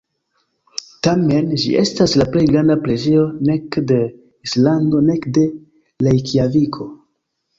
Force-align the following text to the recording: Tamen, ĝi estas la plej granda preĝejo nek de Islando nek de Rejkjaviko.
Tamen, 1.07 1.51
ĝi 1.63 1.73
estas 1.81 2.15
la 2.21 2.25
plej 2.35 2.45
granda 2.53 2.77
preĝejo 2.87 3.27
nek 3.51 3.77
de 3.91 3.99
Islando 4.49 5.03
nek 5.11 5.27
de 5.39 5.43
Rejkjaviko. 6.09 6.89